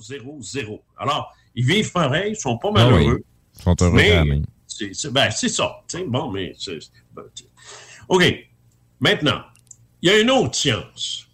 0, 0.00 0.38
0. 0.40 0.82
Alors, 0.98 1.32
ils 1.54 1.64
vivent 1.64 1.92
pareil, 1.92 2.32
ils 2.32 2.36
sont 2.36 2.58
pas 2.58 2.68
Ah 2.74 2.90
malheureux. 2.90 3.22
Ils 3.56 3.62
sont 3.62 3.76
heureux 3.80 3.92
Mais 3.96 4.42
c'est 4.66 5.10
ben, 5.12 5.30
ça. 5.30 5.82
Bon, 6.06 6.30
mais. 6.30 6.54
ben, 7.14 7.24
OK. 8.08 8.24
Maintenant, 9.00 9.42
il 10.02 10.10
y 10.10 10.12
a 10.12 10.20
une 10.20 10.30
autre 10.30 10.54
science. 10.54 11.26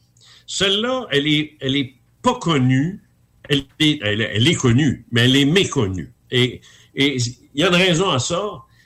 Celle-là, 0.47 1.07
elle 1.11 1.27
est, 1.27 1.57
elle 1.61 1.77
est 1.77 1.95
pas 2.23 2.35
connue. 2.35 3.03
Elle 3.49 3.65
est, 3.81 3.99
elle, 4.03 4.21
est- 4.23 4.31
elle 4.37 4.49
est 4.49 4.55
connue, 4.55 5.07
mais 5.11 5.23
elle 5.23 5.37
est 5.37 5.45
méconnue. 5.45 6.13
Et 6.31 6.61
et 6.95 7.17
il 7.17 7.61
y 7.61 7.65
a 7.65 7.69
une 7.69 7.75
raison 7.75 8.09
à 8.11 8.19
ça, 8.19 8.41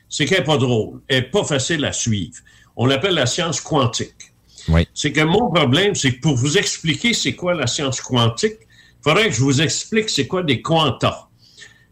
c'est 0.08 0.24
qu'elle 0.24 0.38
n'est 0.38 0.44
pas 0.44 0.56
drôle. 0.56 1.02
Elle 1.08 1.24
n'est 1.24 1.30
pas 1.30 1.44
facile 1.44 1.84
à 1.84 1.92
suivre. 1.92 2.36
On 2.76 2.86
l'appelle 2.86 3.14
la 3.14 3.26
science 3.26 3.60
quantique. 3.60 4.32
Oui. 4.68 4.86
C'est 4.94 5.12
que 5.12 5.20
mon 5.20 5.50
problème, 5.50 5.94
c'est 5.94 6.14
que 6.14 6.20
pour 6.20 6.34
vous 6.36 6.58
expliquer 6.58 7.12
c'est 7.12 7.34
quoi 7.34 7.54
la 7.54 7.66
science 7.66 8.00
quantique, 8.00 8.58
faudrait 9.02 9.28
que 9.28 9.34
je 9.34 9.40
vous 9.40 9.60
explique 9.60 10.08
c'est 10.08 10.26
quoi 10.26 10.42
des 10.42 10.62
quantas. 10.62 11.28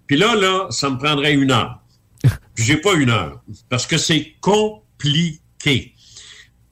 Puis 0.07 0.17
là, 0.17 0.35
là, 0.35 0.67
ça 0.71 0.91
me 0.91 0.99
prendrait 0.99 1.35
une 1.35 1.51
heure. 1.51 1.81
Puis 2.55 2.65
j'ai 2.65 2.77
pas 2.77 2.95
une 2.95 3.11
heure, 3.11 3.43
parce 3.69 3.87
que 3.87 3.99
c'est 3.99 4.35
compliqué. 4.41 5.95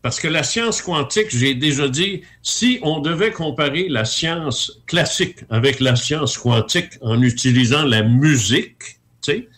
Parce 0.02 0.20
que 0.20 0.28
la 0.28 0.42
science 0.42 0.82
quantique, 0.82 1.28
j'ai 1.30 1.54
déjà 1.54 1.88
dit, 1.88 2.22
si 2.42 2.78
on 2.82 3.00
devait 3.00 3.32
comparer 3.32 3.88
la 3.88 4.04
science 4.04 4.82
classique 4.86 5.38
avec 5.48 5.80
la 5.80 5.96
science 5.96 6.36
quantique 6.36 6.98
en 7.00 7.22
utilisant 7.22 7.84
la 7.84 8.02
musique, 8.02 9.00
tu 9.22 9.32
sais, 9.32 9.48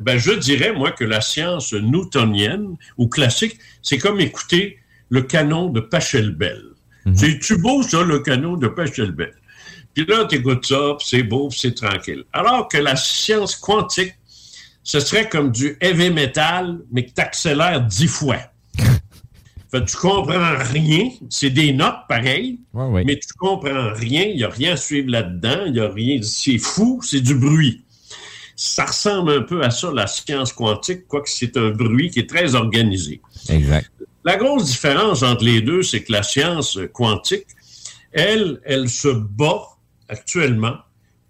ben 0.00 0.16
je 0.16 0.32
dirais, 0.32 0.72
moi, 0.72 0.92
que 0.92 1.04
la 1.04 1.20
science 1.20 1.72
newtonienne 1.72 2.76
ou 2.96 3.08
classique, 3.08 3.58
c'est 3.82 3.98
comme 3.98 4.20
écouter 4.20 4.78
le 5.08 5.22
canon 5.22 5.68
de 5.68 5.80
Pachelbel. 5.80 6.62
C'est-tu 7.14 7.58
beau, 7.58 7.82
ça, 7.82 8.02
le 8.02 8.20
canon 8.20 8.56
de 8.56 8.68
Pachelbel? 8.68 9.34
Puis 9.94 10.06
là, 10.06 10.24
tu 10.24 10.36
écoutes 10.36 10.66
ça, 10.66 10.94
puis 10.98 11.06
c'est 11.08 11.22
beau, 11.22 11.48
puis 11.48 11.58
c'est 11.60 11.74
tranquille. 11.74 12.24
Alors 12.32 12.68
que 12.68 12.78
la 12.78 12.96
science 12.96 13.56
quantique, 13.56 14.14
ce 14.82 15.00
serait 15.00 15.28
comme 15.28 15.50
du 15.52 15.76
heavy 15.80 16.10
metal, 16.10 16.78
mais 16.92 17.04
que 17.06 17.10
tu 17.14 17.20
accélères 17.20 17.82
dix 17.82 18.06
fois. 18.08 18.38
Fait 19.70 19.84
tu 19.84 19.96
comprends 19.96 20.56
rien. 20.72 21.10
C'est 21.28 21.50
des 21.50 21.72
notes 21.72 22.06
pareilles, 22.08 22.58
Ouais, 22.72 22.86
ouais. 22.86 23.04
mais 23.04 23.16
tu 23.18 23.28
comprends 23.38 23.92
rien. 23.92 24.24
Il 24.24 24.36
n'y 24.36 24.44
a 24.44 24.48
rien 24.48 24.72
à 24.72 24.76
suivre 24.76 25.10
là-dedans. 25.10 25.64
Il 25.66 25.76
y 25.76 25.80
a 25.80 25.88
rien. 25.88 26.20
C'est 26.22 26.58
fou, 26.58 27.00
c'est 27.04 27.20
du 27.20 27.34
bruit. 27.34 27.84
Ça 28.56 28.84
ressemble 28.84 29.32
un 29.32 29.42
peu 29.42 29.62
à 29.62 29.70
ça, 29.70 29.90
la 29.94 30.06
science 30.06 30.52
quantique, 30.52 31.06
quoique 31.08 31.30
c'est 31.30 31.56
un 31.56 31.70
bruit 31.70 32.10
qui 32.10 32.18
est 32.18 32.28
très 32.28 32.54
organisé. 32.54 33.20
Exact. 33.48 33.90
La 34.24 34.36
grosse 34.36 34.66
différence 34.66 35.22
entre 35.22 35.44
les 35.44 35.62
deux, 35.62 35.82
c'est 35.82 36.02
que 36.02 36.12
la 36.12 36.22
science 36.22 36.78
quantique, 36.92 37.46
elle, 38.12 38.60
elle 38.64 38.88
se 38.90 39.08
bat 39.08 39.62
actuellement 40.10 40.76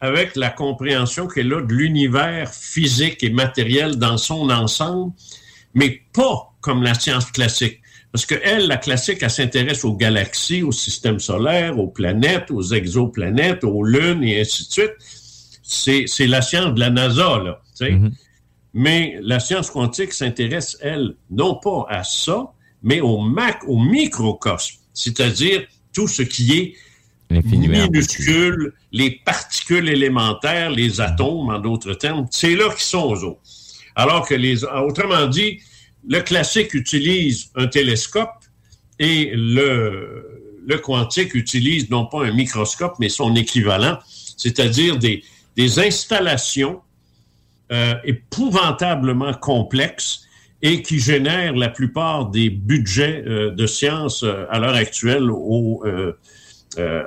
avec 0.00 0.34
la 0.34 0.48
compréhension 0.48 1.26
qu'elle 1.26 1.52
a 1.52 1.60
de 1.60 1.72
l'univers 1.72 2.52
physique 2.52 3.22
et 3.22 3.30
matériel 3.30 3.96
dans 3.96 4.16
son 4.16 4.48
ensemble, 4.48 5.12
mais 5.74 6.02
pas 6.12 6.54
comme 6.60 6.82
la 6.82 6.94
science 6.94 7.30
classique. 7.30 7.80
Parce 8.12 8.26
que 8.26 8.34
elle, 8.42 8.66
la 8.66 8.78
classique, 8.78 9.18
elle 9.20 9.30
s'intéresse 9.30 9.84
aux 9.84 9.94
galaxies, 9.94 10.62
au 10.62 10.72
système 10.72 11.20
solaire, 11.20 11.78
aux 11.78 11.86
planètes, 11.86 12.50
aux 12.50 12.62
exoplanètes, 12.62 13.62
aux 13.62 13.84
lunes 13.84 14.24
et 14.24 14.40
ainsi 14.40 14.66
de 14.66 14.72
suite. 14.72 14.94
C'est, 15.62 16.04
c'est 16.06 16.26
la 16.26 16.42
science 16.42 16.74
de 16.74 16.80
la 16.80 16.90
NASA, 16.90 17.38
là. 17.38 17.60
sais. 17.74 17.94
Mais 18.72 19.18
la 19.22 19.40
science 19.40 19.70
quantique 19.70 20.12
s'intéresse, 20.12 20.76
elle, 20.80 21.14
non 21.30 21.56
pas 21.56 21.86
à 21.88 22.04
ça, 22.04 22.52
mais 22.82 23.00
au 23.00 23.18
mac, 23.18 23.62
au 23.66 23.78
microcosme, 23.78 24.76
c'est-à-dire 24.94 25.66
tout 25.92 26.08
ce 26.08 26.22
qui 26.22 26.52
est 26.52 26.74
L'infiniment. 27.30 27.86
minuscule, 27.86 28.72
les 28.92 29.20
particules 29.24 29.88
élémentaires, 29.88 30.70
les 30.70 31.00
atomes, 31.00 31.50
en 31.50 31.58
d'autres 31.60 31.94
termes, 31.94 32.26
c'est 32.30 32.56
là 32.56 32.68
qu'ils 32.70 32.80
sont 32.80 33.04
aux 33.04 33.24
autres. 33.24 33.40
Alors 33.94 34.26
que 34.26 34.34
les, 34.34 34.64
autrement 34.64 35.26
dit, 35.26 35.60
le 36.08 36.20
classique 36.20 36.74
utilise 36.74 37.50
un 37.54 37.66
télescope 37.66 38.44
et 38.98 39.30
le, 39.34 40.58
le 40.66 40.78
quantique 40.78 41.34
utilise 41.34 41.90
non 41.90 42.06
pas 42.06 42.24
un 42.24 42.32
microscope, 42.32 42.94
mais 42.98 43.08
son 43.08 43.34
équivalent, 43.36 43.98
c'est-à-dire 44.36 44.98
des, 44.98 45.22
des 45.56 45.78
installations 45.78 46.80
euh, 47.72 47.94
épouvantablement 48.04 49.32
complexes 49.34 50.22
et 50.62 50.82
qui 50.82 50.98
génèrent 50.98 51.54
la 51.54 51.68
plupart 51.68 52.26
des 52.30 52.50
budgets 52.50 53.22
euh, 53.26 53.50
de 53.50 53.66
sciences 53.66 54.22
euh, 54.22 54.44
à 54.50 54.58
l'heure 54.58 54.74
actuelle 54.74 55.30
au, 55.30 55.84
euh, 56.78 57.02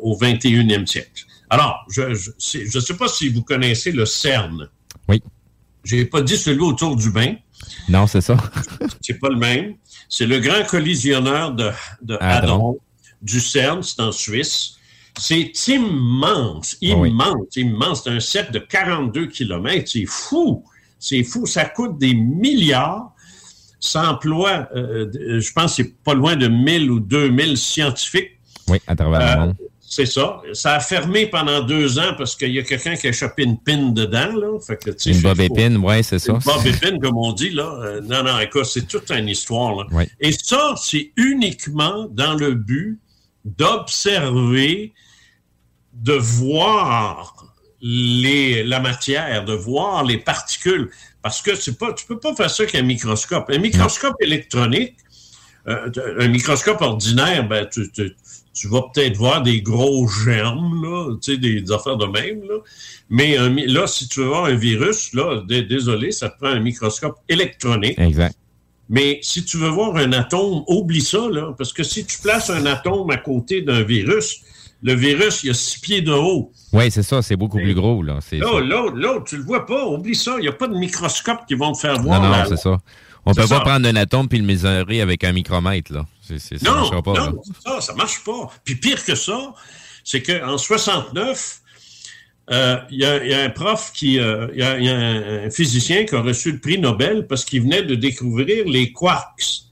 au 0.00 0.16
21e 0.18 0.86
siècle. 0.86 1.24
Alors, 1.50 1.84
je 1.90 2.02
ne 2.02 2.14
je, 2.14 2.30
je 2.38 2.78
sais 2.80 2.96
pas 2.96 3.08
si 3.08 3.28
vous 3.28 3.42
connaissez 3.42 3.92
le 3.92 4.06
CERN. 4.06 4.68
Oui. 5.08 5.22
J'ai 5.84 6.04
pas 6.06 6.22
dit 6.22 6.36
celui 6.36 6.62
autour 6.62 6.96
du 6.96 7.10
bain. 7.10 7.34
Non, 7.88 8.06
c'est 8.06 8.20
ça. 8.20 8.36
C'est 9.00 9.18
pas 9.18 9.28
le 9.28 9.36
même. 9.36 9.74
C'est 10.08 10.26
le 10.26 10.38
grand 10.40 10.64
collisionneur 10.64 11.52
de, 11.52 11.70
de 12.02 12.16
Hadron. 12.20 12.78
Du 13.20 13.40
CERN, 13.40 13.82
c'est 13.82 14.00
en 14.00 14.10
Suisse. 14.12 14.74
C'est 15.18 15.52
immense, 15.68 16.76
Ah 16.82 16.96
oui. 16.96 17.10
immense, 17.10 17.56
immense. 17.56 18.02
C'est 18.04 18.10
un 18.10 18.20
cercle 18.20 18.52
de 18.52 18.58
42 18.58 19.26
kilomètres. 19.28 19.90
C'est 19.92 20.06
fou. 20.06 20.64
C'est 20.98 21.22
fou. 21.22 21.46
Ça 21.46 21.64
coûte 21.66 21.98
des 21.98 22.14
milliards. 22.14 23.12
Ça 23.80 24.10
emploie, 24.10 24.68
euh, 24.74 25.10
euh, 25.14 25.40
je 25.40 25.52
pense, 25.52 25.76
c'est 25.76 25.96
pas 26.04 26.14
loin 26.14 26.36
de 26.36 26.46
1000 26.48 26.90
ou 26.90 27.00
2000 27.00 27.56
scientifiques. 27.58 28.38
Oui, 28.72 28.78
à 28.86 28.96
travers 28.96 29.20
Euh, 29.20 29.34
le 29.34 29.40
monde. 29.40 29.56
C'est 29.80 30.06
ça. 30.06 30.40
Ça 30.54 30.74
a 30.76 30.80
fermé 30.80 31.26
pendant 31.26 31.60
deux 31.60 31.98
ans 31.98 32.14
parce 32.16 32.34
qu'il 32.34 32.50
y 32.52 32.58
a 32.58 32.62
quelqu'un 32.62 32.96
qui 32.96 33.08
a 33.08 33.12
chopé 33.12 33.42
une 33.42 33.58
pine 33.58 33.92
dedans. 33.92 34.32
Là. 34.34 34.58
Fait 34.66 34.82
que, 34.82 34.90
tu 34.90 34.98
sais, 34.98 35.10
Une 35.10 35.20
bob 35.20 35.38
épine, 35.38 35.76
ouais, 35.78 36.02
c'est 36.02 36.18
ça. 36.18 36.32
une 36.32 36.38
Bob 36.38 36.66
Épine, 36.66 36.98
comme 37.02 37.18
on 37.18 37.32
dit, 37.32 37.50
là. 37.50 37.64
Euh, 37.82 38.00
non, 38.00 38.22
non, 38.22 38.38
écoute, 38.40 38.64
c'est 38.64 38.88
toute 38.88 39.10
une 39.10 39.28
histoire, 39.28 39.74
là. 39.76 39.84
Oui. 39.92 40.04
Et 40.18 40.32
ça, 40.32 40.74
c'est 40.78 41.12
uniquement 41.16 42.06
dans 42.10 42.32
le 42.34 42.54
but 42.54 42.98
d'observer, 43.44 44.92
de 45.92 46.12
voir 46.14 47.34
les, 47.80 48.64
la 48.64 48.80
matière, 48.80 49.44
de 49.44 49.52
voir 49.52 50.04
les 50.04 50.18
particules. 50.18 50.90
Parce 51.20 51.42
que 51.42 51.54
c'est 51.54 51.78
pas, 51.78 51.92
tu 51.92 52.06
peux 52.06 52.18
pas 52.18 52.34
faire 52.34 52.50
ça 52.50 52.64
qu'un 52.66 52.82
microscope. 52.82 53.50
Un 53.50 53.58
microscope 53.58 54.14
électronique, 54.20 54.96
euh, 55.68 55.90
un 56.18 56.28
microscope 56.28 56.80
ordinaire, 56.80 57.46
ben, 57.46 57.66
tu, 57.70 57.90
tu- 57.92 58.14
tu 58.54 58.68
vas 58.68 58.82
peut-être 58.92 59.16
voir 59.16 59.42
des 59.42 59.62
gros 59.62 60.06
germes, 60.08 60.82
là, 60.84 61.14
tu 61.22 61.32
sais, 61.32 61.38
des, 61.38 61.60
des 61.62 61.72
affaires 61.72 61.96
de 61.96 62.06
même, 62.06 62.40
là. 62.48 62.56
Mais 63.10 63.36
un 63.36 63.48
là, 63.50 63.86
si 63.86 64.08
tu 64.08 64.20
veux 64.20 64.26
voir 64.26 64.44
un 64.46 64.54
virus, 64.54 65.12
là, 65.14 65.42
dé- 65.46 65.62
désolé, 65.62 66.12
ça 66.12 66.28
te 66.28 66.38
prend 66.38 66.48
un 66.52 66.60
microscope 66.60 67.16
électronique. 67.28 67.98
Exact. 67.98 68.36
Mais 68.88 69.18
si 69.22 69.44
tu 69.44 69.56
veux 69.56 69.68
voir 69.68 69.96
un 69.96 70.12
atome, 70.12 70.64
oublie 70.66 71.00
ça, 71.00 71.28
là, 71.30 71.54
parce 71.56 71.72
que 71.72 71.82
si 71.82 72.04
tu 72.04 72.18
places 72.20 72.50
un 72.50 72.66
atome 72.66 73.10
à 73.10 73.16
côté 73.16 73.62
d'un 73.62 73.82
virus, 73.82 74.40
le 74.82 74.94
virus, 74.94 75.44
il 75.44 75.50
a 75.50 75.54
six 75.54 75.78
pieds 75.78 76.02
de 76.02 76.12
haut. 76.12 76.50
Oui, 76.72 76.90
c'est 76.90 77.02
ça, 77.04 77.22
c'est 77.22 77.36
beaucoup 77.36 77.58
plus 77.58 77.74
gros, 77.74 78.02
là. 78.02 78.18
Là, 78.32 78.60
là, 78.60 78.90
là, 78.94 79.20
tu 79.24 79.36
le 79.36 79.44
vois 79.44 79.64
pas, 79.64 79.86
oublie 79.86 80.16
ça. 80.16 80.34
Il 80.38 80.42
n'y 80.42 80.48
a 80.48 80.52
pas 80.52 80.66
de 80.68 80.76
microscope 80.76 81.46
qui 81.46 81.54
vont 81.54 81.72
te 81.72 81.78
faire 81.78 81.96
Non, 81.98 82.02
voir. 82.02 82.22
non, 82.22 82.30
la- 82.30 82.46
c'est 82.46 82.56
ça. 82.56 82.78
On 83.24 83.32
peut 83.32 83.46
pas 83.46 83.60
prendre 83.60 83.88
un 83.88 83.94
atome 83.96 84.28
puis 84.28 84.38
le 84.38 84.44
mesurer 84.44 85.00
avec 85.00 85.22
un 85.22 85.32
micromètre, 85.32 85.92
là. 85.92 86.04
Ça 86.22 86.56
Non, 86.62 86.74
marchera 86.76 87.02
pas. 87.02 87.12
là. 87.14 87.32
non, 87.32 87.42
ça, 87.64 87.80
ça 87.80 87.94
marche 87.94 88.22
pas. 88.24 88.50
Puis 88.64 88.76
pire 88.76 89.04
que 89.04 89.14
ça, 89.14 89.54
c'est 90.04 90.22
qu'en 90.22 90.56
69, 90.56 91.60
euh, 92.50 92.76
il 92.90 92.98
y, 93.00 93.04
a- 93.04 93.24
y 93.24 93.34
a 93.34 93.42
un 93.44 93.50
prof 93.50 93.92
qui, 93.94 94.18
euh, 94.18 94.48
il 94.52 94.60
y, 94.60 94.62
a- 94.62 94.78
il 94.78 94.84
y 94.84 94.88
a 94.88 94.96
un, 94.96 95.50
physicien 95.50 96.04
qui 96.04 96.14
a 96.14 96.20
reçu 96.22 96.52
le 96.52 96.58
prix 96.60 96.78
Nobel 96.78 97.26
parce 97.26 97.44
qu'il 97.44 97.62
venait 97.62 97.82
de 97.82 97.94
découvrir 97.94 98.64
les 98.66 98.92
quarks. 98.92 99.62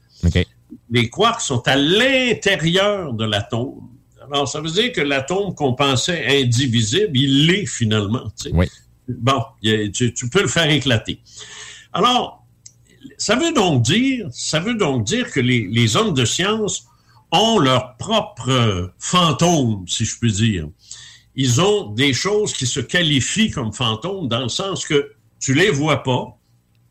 Les 0.89 1.09
quarks 1.09 1.41
sont 1.41 1.65
à 1.67 1.75
l'intérieur 1.75 3.13
de 3.13 3.25
l'atome. 3.25 3.87
Alors, 4.31 4.47
ça 4.47 4.61
veut 4.61 4.69
dire 4.69 4.91
que 4.93 5.01
l'atome 5.01 5.53
qu'on 5.55 5.73
pensait 5.73 6.25
indivisible, 6.41 7.17
il 7.17 7.47
l'est 7.47 7.65
finalement. 7.65 8.29
tu 8.37 8.49
sais. 8.49 8.51
Oui. 8.53 8.67
Bon, 9.07 9.39
a- 9.65 9.89
tu, 9.93 10.13
tu 10.13 10.29
peux 10.29 10.41
le 10.41 10.47
faire 10.47 10.69
éclater. 10.69 11.19
Alors, 11.91 12.40
ça 13.21 13.35
veut 13.35 13.53
donc 13.53 13.83
dire, 13.83 14.27
ça 14.31 14.59
veut 14.59 14.73
donc 14.73 15.03
dire 15.05 15.31
que 15.31 15.39
les, 15.39 15.67
les 15.67 15.95
hommes 15.95 16.15
de 16.15 16.25
science 16.25 16.87
ont 17.31 17.59
leur 17.59 17.95
propre 17.97 18.91
fantôme, 18.97 19.87
si 19.87 20.05
je 20.05 20.17
puis 20.17 20.31
dire. 20.31 20.67
Ils 21.35 21.61
ont 21.61 21.91
des 21.91 22.13
choses 22.13 22.51
qui 22.51 22.65
se 22.65 22.79
qualifient 22.79 23.51
comme 23.51 23.73
fantômes 23.73 24.27
dans 24.27 24.41
le 24.41 24.49
sens 24.49 24.87
que 24.87 25.11
tu 25.39 25.53
les 25.53 25.69
vois 25.69 26.01
pas, 26.01 26.35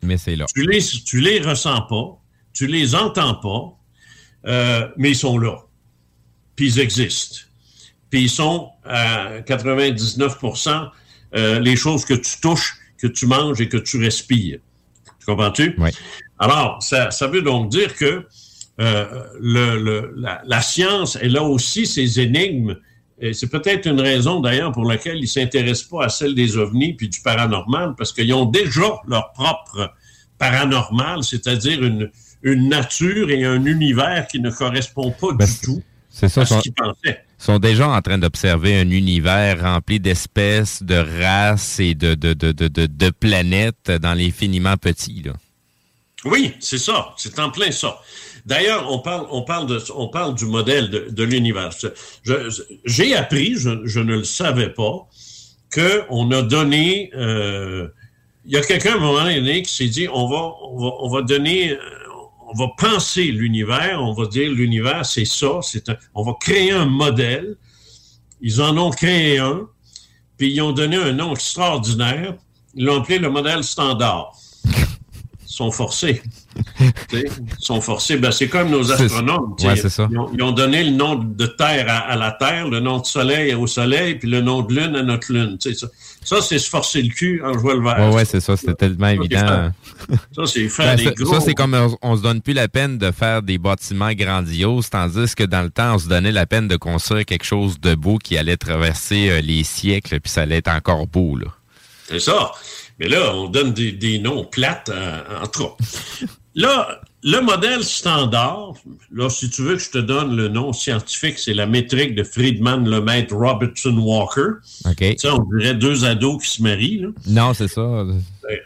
Mais 0.03 0.15
c'est 0.15 0.37
là. 0.37 0.45
tu 0.55 0.65
les, 0.65 0.81
tu 0.81 1.19
les 1.19 1.41
ressens 1.41 1.81
pas, 1.81 2.17
tu 2.53 2.65
les 2.65 2.95
entends 2.95 3.35
pas, 3.35 3.77
euh, 4.49 4.87
mais 4.95 5.09
ils 5.09 5.17
sont 5.17 5.37
là. 5.37 5.57
Puis 6.55 6.67
ils 6.67 6.79
existent. 6.79 7.39
Puis 8.09 8.21
ils 8.21 8.29
sont 8.29 8.69
à 8.85 9.41
99% 9.41 10.91
euh, 11.35 11.59
les 11.59 11.75
choses 11.75 12.05
que 12.05 12.13
tu 12.13 12.39
touches, 12.39 12.77
que 12.97 13.07
tu 13.07 13.25
manges 13.25 13.59
et 13.59 13.67
que 13.67 13.75
tu 13.75 13.97
respires. 13.97 14.59
Tu 15.21 15.25
comprends-tu? 15.27 15.75
Oui. 15.77 15.91
Alors, 16.39 16.81
ça, 16.81 17.09
ça 17.11 17.27
veut 17.27 17.41
donc 17.43 17.69
dire 17.69 17.95
que 17.95 18.25
euh, 18.81 19.05
le, 19.39 19.77
le- 19.81 20.13
la, 20.17 20.41
la 20.45 20.61
science, 20.61 21.17
elle 21.21 21.37
a 21.37 21.43
aussi 21.43 21.85
ses 21.85 22.19
énigmes. 22.19 22.75
Et 23.23 23.33
c'est 23.33 23.49
peut-être 23.49 23.85
une 23.87 24.01
raison 24.01 24.39
d'ailleurs 24.39 24.71
pour 24.71 24.83
laquelle 24.85 25.17
ils 25.17 25.21
ne 25.21 25.25
s'intéressent 25.27 25.87
pas 25.89 26.05
à 26.05 26.09
celle 26.09 26.33
des 26.33 26.57
ovnis 26.57 26.93
puis 26.95 27.07
du 27.07 27.21
paranormal, 27.21 27.93
parce 27.95 28.11
qu'ils 28.11 28.33
ont 28.33 28.45
déjà 28.45 28.81
leur 29.07 29.31
propre 29.33 29.93
paranormal, 30.39 31.23
c'est-à-dire 31.23 31.83
une, 31.83 32.09
une 32.41 32.67
nature 32.69 33.29
et 33.29 33.45
un 33.45 33.63
univers 33.65 34.25
qui 34.27 34.39
ne 34.39 34.49
correspond 34.49 35.11
pas 35.11 35.33
Ben, 35.33 35.45
du 35.45 35.59
tout 35.61 35.81
C'est 36.09 36.29
ça. 36.29 36.41
à 36.41 36.45
ce 36.45 36.59
qu'ils 36.61 36.73
pensaient. 36.73 37.23
Sont 37.41 37.59
déjà 37.59 37.89
en 37.89 38.01
train 38.01 38.17
d'observer 38.17 38.79
un 38.79 38.89
univers 38.89 39.61
rempli 39.61 39.99
d'espèces, 39.99 40.83
de 40.83 40.95
races 40.95 41.79
et 41.79 41.95
de, 41.95 42.13
de, 42.13 42.33
de, 42.33 42.51
de, 42.51 42.67
de, 42.67 43.09
planètes 43.09 43.91
dans 43.91 44.13
l'infiniment 44.13 44.77
petit. 44.77 45.23
Là. 45.25 45.33
Oui, 46.25 46.53
c'est 46.59 46.77
ça. 46.77 47.13
C'est 47.17 47.39
en 47.39 47.49
plein 47.49 47.71
ça. 47.71 47.99
D'ailleurs, 48.45 48.91
on 48.91 48.99
parle, 48.99 49.27
on 49.31 49.41
parle 49.43 49.67
de, 49.67 49.79
on 49.95 50.07
parle 50.07 50.35
du 50.35 50.45
modèle 50.45 50.89
de, 50.89 51.07
de 51.09 51.23
l'univers. 51.23 51.71
J'ai 52.85 53.15
appris, 53.15 53.55
je, 53.55 53.85
je 53.85 53.99
ne 53.99 54.17
le 54.17 54.23
savais 54.23 54.69
pas, 54.69 55.07
que 55.71 56.03
on 56.09 56.31
a 56.31 56.41
donné. 56.41 57.11
euh, 57.15 57.87
il 58.45 58.51
y 58.53 58.57
a 58.57 58.61
quelqu'un 58.61 58.93
à 58.93 58.95
un 58.95 58.99
moment 58.99 59.23
donné 59.23 59.61
qui 59.61 59.73
s'est 59.73 59.87
dit, 59.87 60.07
on 60.11 60.27
va, 60.27 60.53
on 60.63 60.77
va, 60.77 60.91
on 61.01 61.09
va 61.09 61.21
donner, 61.21 61.73
euh, 61.73 61.79
on 62.53 62.57
va 62.57 62.67
penser 62.77 63.25
l'univers, 63.25 64.01
on 64.01 64.13
va 64.13 64.25
dire 64.25 64.51
l'univers, 64.51 65.05
c'est 65.05 65.25
ça, 65.25 65.59
on 66.13 66.23
va 66.23 66.33
créer 66.39 66.71
un 66.71 66.85
modèle. 66.85 67.55
Ils 68.41 68.61
en 68.61 68.77
ont 68.77 68.89
créé 68.89 69.37
un, 69.39 69.67
puis 70.37 70.51
ils 70.51 70.61
ont 70.61 70.71
donné 70.71 70.97
un 70.97 71.13
nom 71.13 71.33
extraordinaire. 71.33 72.35
Ils 72.73 72.85
l'ont 72.85 73.01
appelé 73.01 73.19
le 73.19 73.29
modèle 73.29 73.63
standard. 73.63 74.33
Sont 75.61 75.69
forcés. 75.69 76.23
Sont 77.59 77.81
forcés. 77.81 78.17
Ben, 78.17 78.31
c'est 78.31 78.47
comme 78.47 78.71
nos 78.71 78.91
astronomes. 78.91 79.55
ouais, 79.63 79.75
ça. 79.75 80.07
Ils, 80.09 80.17
ont, 80.17 80.31
ils 80.33 80.41
ont 80.41 80.51
donné 80.51 80.83
le 80.83 80.89
nom 80.89 81.13
de 81.13 81.45
Terre 81.45 81.85
à, 81.87 81.99
à 81.99 82.15
la 82.15 82.31
Terre, 82.31 82.67
le 82.67 82.79
nom 82.79 82.97
de 82.97 83.05
Soleil 83.05 83.53
au 83.53 83.67
Soleil, 83.67 84.15
puis 84.15 84.27
le 84.27 84.41
nom 84.41 84.63
de 84.63 84.73
Lune 84.73 84.95
à 84.95 85.03
notre 85.03 85.31
Lune. 85.31 85.59
Ça, 85.59 85.87
ça 86.23 86.41
c'est 86.41 86.57
se 86.57 86.67
forcer 86.67 87.03
le 87.03 87.09
cul 87.09 87.43
en 87.45 87.53
jouant 87.59 87.73
le 87.75 87.83
verre. 87.83 88.09
Ouais, 88.09 88.15
ouais, 88.15 88.25
c'est 88.25 88.39
ça. 88.39 88.57
C'était 88.57 88.73
tellement 88.73 89.05
Ça, 89.05 89.13
évident. 89.13 89.71
Ça, 90.35 90.45
c'est 90.47 90.67
faire 90.67 90.95
Ben, 90.95 91.05
des 91.05 91.13
gros... 91.13 91.31
ça, 91.35 91.41
c'est 91.41 91.53
comme 91.53 91.75
on, 91.75 91.95
on 92.01 92.17
se 92.17 92.23
donne 92.23 92.41
plus 92.41 92.53
la 92.53 92.67
peine 92.67 92.97
de 92.97 93.11
faire 93.11 93.43
des 93.43 93.59
bâtiments 93.59 94.13
grandioses, 94.13 94.89
tandis 94.89 95.35
que 95.35 95.43
dans 95.43 95.61
le 95.61 95.69
temps, 95.69 95.93
on 95.93 95.99
se 95.99 96.07
donnait 96.07 96.31
la 96.31 96.47
peine 96.47 96.67
de 96.67 96.75
construire 96.75 97.23
quelque 97.25 97.45
chose 97.45 97.79
de 97.79 97.93
beau 97.93 98.17
qui 98.17 98.35
allait 98.35 98.57
traverser 98.57 99.29
euh, 99.29 99.41
les 99.41 99.63
siècles, 99.63 100.19
puis 100.19 100.31
ça 100.31 100.41
allait 100.41 100.57
être 100.57 100.71
encore 100.71 101.05
beau. 101.05 101.37
Là. 101.37 101.49
C'est 102.09 102.19
ça. 102.19 102.51
Mais 103.01 103.07
là, 103.09 103.33
on 103.35 103.47
donne 103.47 103.73
des, 103.73 103.91
des 103.91 104.19
noms 104.19 104.43
plates 104.45 104.89
euh, 104.89 105.21
en 105.41 105.47
trop. 105.47 105.75
Là, 106.53 107.01
le 107.23 107.39
modèle 107.41 107.83
standard, 107.83 108.73
là, 109.11 109.27
si 109.29 109.49
tu 109.49 109.63
veux 109.63 109.73
que 109.75 109.81
je 109.81 109.89
te 109.89 109.97
donne 109.97 110.35
le 110.35 110.49
nom 110.49 110.71
scientifique, 110.71 111.39
c'est 111.39 111.55
la 111.55 111.65
métrique 111.65 112.13
de 112.13 112.23
Friedman, 112.23 112.87
Lemaitre, 112.87 113.35
Robertson, 113.35 113.97
Walker. 113.97 114.59
OK? 114.85 114.97
Tu 114.97 115.15
sais, 115.17 115.29
on 115.31 115.39
dirait 115.55 115.73
deux 115.73 116.05
ados 116.05 116.43
qui 116.43 116.47
se 116.51 116.61
marient, 116.61 116.99
là, 116.99 117.07
Non, 117.25 117.53
c'est 117.55 117.67
ça. 117.69 118.05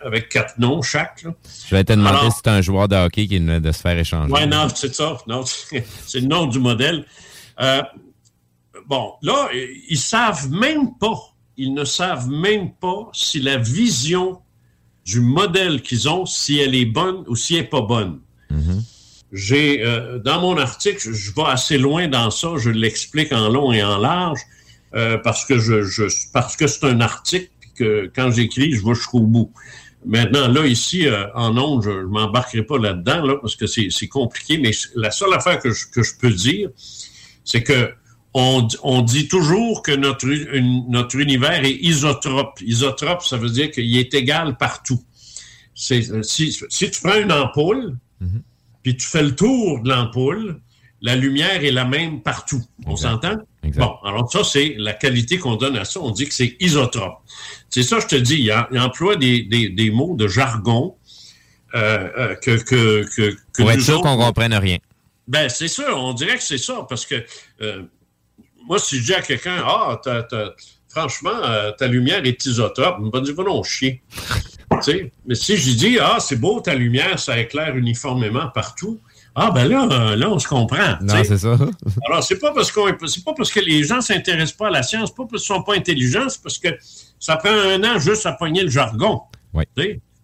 avec 0.03 0.27
quatre 0.27 0.57
noms 0.59 0.81
chaque. 0.81 1.23
Là. 1.23 1.31
Je 1.69 1.73
vais 1.73 1.85
te 1.85 1.93
demander 1.93 2.17
Alors- 2.17 2.33
si 2.33 2.39
c'est 2.43 2.49
un 2.51 2.61
joueur 2.61 2.89
de 2.89 2.95
hockey 2.97 3.27
qui 3.27 3.37
venait 3.39 3.61
de 3.61 3.71
se 3.71 3.79
faire 3.79 3.97
échanger. 3.97 4.33
Ouais, 4.33 4.45
non, 4.47 4.67
c'est 4.73 4.93
ça. 4.93 5.17
Non, 5.27 5.45
c'est 6.05 6.19
le 6.19 6.27
nom 6.27 6.45
du 6.47 6.59
modèle. 6.59 7.05
Euh, 7.61 7.81
bon, 8.85 9.13
là, 9.21 9.47
ils 9.89 9.97
savent 9.97 10.49
même 10.49 10.97
pas, 10.99 11.15
ils 11.57 11.73
ne 11.73 11.85
savent 11.85 12.29
même 12.29 12.71
pas 12.73 13.09
si 13.13 13.39
la 13.39 13.57
vision 13.57 14.39
du 15.05 15.21
modèle 15.21 15.81
qu'ils 15.81 16.09
ont, 16.09 16.25
si 16.25 16.59
elle 16.59 16.75
est 16.75 16.85
bonne 16.85 17.23
ou 17.27 17.35
si 17.35 17.55
elle 17.55 17.63
n'est 17.63 17.67
pas 17.69 17.81
bonne. 17.81 18.19
Mhm. 18.49 18.83
J'ai, 19.31 19.83
euh, 19.83 20.19
dans 20.19 20.41
mon 20.41 20.57
article, 20.57 20.99
je, 20.99 21.11
je 21.13 21.35
vais 21.35 21.43
assez 21.45 21.77
loin 21.77 22.07
dans 22.07 22.31
ça, 22.31 22.53
je 22.57 22.69
l'explique 22.69 23.31
en 23.33 23.49
long 23.49 23.71
et 23.71 23.83
en 23.83 23.97
large, 23.97 24.39
euh, 24.95 25.17
parce 25.17 25.45
que 25.45 25.59
je, 25.59 25.83
je 25.83 26.03
parce 26.31 26.55
que 26.55 26.67
c'est 26.67 26.85
un 26.85 27.01
article, 27.01 27.49
puis 27.59 27.71
que 27.75 28.11
quand 28.15 28.31
j'écris, 28.31 28.71
je 28.73 28.85
vais 28.85 28.95
jusqu'au 28.95 29.21
bout. 29.21 29.51
Maintenant, 30.05 30.47
là, 30.47 30.65
ici, 30.65 31.07
euh, 31.07 31.25
en 31.33 31.57
ondes, 31.57 31.83
je 31.83 31.89
ne 31.89 32.05
m'embarquerai 32.05 32.63
pas 32.63 32.77
là-dedans, 32.77 33.25
là, 33.25 33.35
parce 33.41 33.55
que 33.55 33.67
c'est 33.67 33.87
c'est 33.89 34.07
compliqué, 34.07 34.57
mais 34.57 34.71
la 34.95 35.11
seule 35.11 35.33
affaire 35.33 35.59
que 35.59 35.71
je, 35.71 35.87
que 35.87 36.03
je 36.03 36.11
peux 36.17 36.31
dire, 36.31 36.69
c'est 37.43 37.63
que 37.63 37.91
on, 38.37 39.01
dit 39.01 39.27
toujours 39.29 39.81
que 39.81 39.91
notre, 39.93 40.27
une- 40.27 40.85
notre 40.89 41.15
univers 41.17 41.63
est 41.63 41.71
isotrope. 41.81 42.59
Isotrope, 42.61 43.23
ça 43.23 43.37
veut 43.37 43.49
dire 43.49 43.71
qu'il 43.71 43.95
est 43.97 44.13
égal 44.13 44.57
partout. 44.57 45.01
C'est- 45.73 46.11
euh, 46.11 46.21
Si, 46.23 46.51
si 46.69 46.91
tu 46.91 47.01
prends 47.01 47.15
une 47.19 47.31
ampoule, 47.31 47.97
Mhm. 48.19 48.41
puis 48.83 48.97
tu 48.97 49.07
fais 49.07 49.23
le 49.23 49.35
tour 49.35 49.81
de 49.81 49.89
l'ampoule, 49.89 50.59
la 51.01 51.15
lumière 51.15 51.63
est 51.63 51.71
la 51.71 51.85
même 51.85 52.21
partout. 52.21 52.61
On 52.85 52.91
Exact. 52.91 53.09
s'entend? 53.09 53.35
Exact. 53.63 53.81
Bon, 53.81 53.93
alors 54.05 54.31
ça, 54.31 54.43
c'est 54.43 54.75
la 54.77 54.93
qualité 54.93 55.37
qu'on 55.37 55.55
donne 55.55 55.77
à 55.77 55.85
ça. 55.85 55.99
On 56.01 56.11
dit 56.11 56.25
que 56.27 56.33
c'est 56.33 56.55
isotrope. 56.59 57.19
C'est 57.69 57.83
ça, 57.83 57.99
je 57.99 58.07
te 58.07 58.15
dis, 58.15 58.35
il, 58.41 58.51
a- 58.51 58.67
il 58.71 58.79
emploie 58.79 59.15
des, 59.15 59.43
des- 59.43 59.69
des 59.69 59.91
mots 59.91 60.15
de 60.15 60.27
jargon 60.27 60.95
euh, 61.73 62.09
euh, 62.17 62.35
que, 62.35 62.51
que, 62.63 63.03
que, 63.15 63.31
que 63.31 63.61
Pour 63.61 63.71
être 63.71 63.81
sûr 63.81 63.95
autres- 63.95 64.03
qu'on 64.03 64.17
comprenne 64.17 64.53
rien. 64.53 64.77
ben, 65.27 65.49
c'est 65.49 65.67
sûr, 65.67 65.93
on 65.97 66.13
dirait 66.13 66.37
que 66.37 66.43
c'est 66.43 66.57
ça, 66.57 66.85
parce 66.87 67.05
que 67.05 67.15
euh, 67.61 67.83
moi, 68.67 68.79
si 68.79 68.97
je 68.99 69.03
dis 69.03 69.13
à 69.13 69.21
quelqu'un, 69.21 69.63
ah, 69.65 69.99
t'as- 70.03 70.23
t'as- 70.23 70.53
franchement, 70.89 71.29
euh, 71.43 71.71
ta 71.71 71.87
lumière 71.87 72.21
est 72.25 72.45
isotrope, 72.45 72.97
il 72.99 73.05
me 73.05 73.11
va 73.11 73.19
dire, 73.21 73.35
va 73.35 73.43
non, 73.43 73.61
chier. 73.63 74.01
Mais 75.25 75.35
si 75.35 75.57
je 75.57 75.71
dis, 75.75 75.97
ah, 75.99 76.17
c'est 76.19 76.35
beau, 76.37 76.59
ta 76.59 76.73
lumière, 76.73 77.19
ça 77.19 77.39
éclaire 77.39 77.75
uniformément 77.75 78.47
partout, 78.53 78.99
ah, 79.37 79.51
ben 79.51 79.67
là, 79.67 80.15
là, 80.15 80.29
on 80.29 80.39
se 80.39 80.47
comprend. 80.47 80.95
Non, 81.01 81.23
c'est 81.25 81.37
ça. 81.37 81.57
Alors, 82.09 82.23
c'est 82.23 82.39
pas 82.39 82.53
parce 82.53 82.71
qu'on 82.71 82.87
c'est 83.05 83.23
pas 83.23 83.33
parce 83.35 83.51
que 83.51 83.59
les 83.59 83.83
gens 83.83 83.99
s'intéressent 83.99 84.53
pas 84.55 84.67
à 84.67 84.71
la 84.71 84.81
science, 84.83 85.13
pas 85.13 85.23
parce 85.29 85.43
qu'ils 85.43 85.53
sont 85.55 85.61
pas 85.61 85.75
intelligents, 85.75 86.29
c'est 86.29 86.41
parce 86.41 86.57
que 86.57 86.69
ça 87.19 87.35
prend 87.35 87.49
un 87.51 87.83
an 87.83 87.99
juste 87.99 88.25
à 88.25 88.31
pogner 88.31 88.63
le 88.63 88.69
jargon. 88.69 89.21
Oui. 89.53 89.65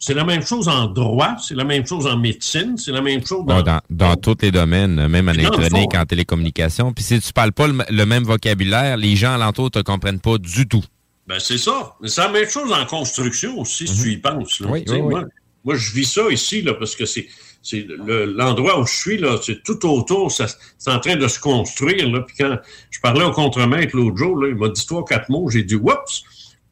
C'est 0.03 0.15
la 0.15 0.23
même 0.23 0.41
chose 0.41 0.67
en 0.67 0.87
droit, 0.87 1.35
c'est 1.37 1.53
la 1.53 1.63
même 1.63 1.85
chose 1.85 2.07
en 2.07 2.17
médecine, 2.17 2.75
c'est 2.75 2.91
la 2.91 3.01
même 3.01 3.23
chose 3.23 3.45
dans, 3.45 3.61
dans, 3.61 3.79
dans 3.91 4.15
tous 4.15 4.35
les 4.41 4.49
domaines, 4.49 5.07
même 5.07 5.29
en 5.29 5.33
électronique, 5.33 5.93
en 5.95 6.05
télécommunication. 6.05 6.91
Puis 6.91 7.03
si 7.03 7.19
tu 7.21 7.31
parles 7.31 7.51
pas 7.51 7.67
le, 7.67 7.77
le 7.87 8.05
même 8.07 8.23
vocabulaire, 8.23 8.97
les 8.97 9.15
gens 9.15 9.33
alentour 9.33 9.69
te 9.69 9.77
comprennent 9.79 10.19
pas 10.19 10.39
du 10.39 10.67
tout. 10.67 10.83
Ben, 11.27 11.37
c'est 11.39 11.59
ça. 11.59 11.93
C'est 12.03 12.19
la 12.21 12.29
même 12.29 12.49
chose 12.49 12.73
en 12.73 12.83
construction 12.87 13.59
aussi, 13.59 13.87
si 13.87 14.01
tu 14.01 14.11
y 14.13 14.17
penses. 14.17 14.59
là. 14.59 14.67
Mhm. 14.67 14.73
Oui, 14.73 14.83
sais, 14.87 14.93
oui, 14.95 15.01
oui. 15.01 15.09
moi, 15.11 15.23
moi, 15.63 15.75
je 15.75 15.93
vis 15.93 16.11
ça 16.11 16.23
ici, 16.31 16.63
là, 16.63 16.73
parce 16.73 16.95
que 16.95 17.05
c'est 17.05 17.27
c'est 17.61 17.85
le- 17.87 18.25
l'endroit 18.25 18.79
où 18.81 18.87
je 18.87 18.93
suis, 18.95 19.17
là, 19.19 19.37
c'est 19.39 19.61
tout 19.61 19.85
autour, 19.87 20.31
c'est 20.31 20.47
en 20.87 20.99
train 20.99 21.15
de 21.15 21.27
se 21.27 21.39
construire. 21.39 22.09
Là. 22.09 22.21
Puis 22.21 22.37
quand 22.39 22.57
je 22.89 22.99
parlais 23.01 23.23
au 23.23 23.31
contremaître 23.31 23.95
l'autre 23.95 24.17
jour, 24.17 24.35
là, 24.35 24.49
il 24.49 24.55
m'a 24.55 24.69
dit 24.69 24.83
trois, 24.83 25.05
quatre 25.05 25.29
mots, 25.29 25.47
j'ai 25.47 25.61
dit 25.61 25.75
Oups, 25.75 26.23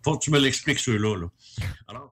faut 0.04 0.18
que 0.18 0.24
tu 0.24 0.32
me 0.32 0.40
l'expliques 0.40 0.80
ceux-là. 0.80 1.16
Là. 1.16 1.28
Alors, 1.88 2.12